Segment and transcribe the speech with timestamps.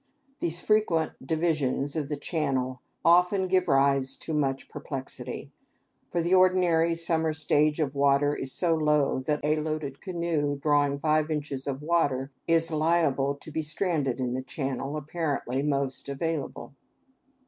[0.39, 5.51] These frequent divisions of the channel often give rise to much perplexity;
[6.09, 10.97] for the ordinary summer stage of water is so low that a loaded canoe drawing
[10.97, 16.73] five inches of water is liable to be stranded in the channel apparently most available.